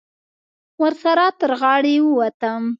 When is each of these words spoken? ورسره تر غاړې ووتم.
ورسره 0.81 1.25
تر 1.39 1.51
غاړې 1.61 1.95
ووتم. 2.03 2.61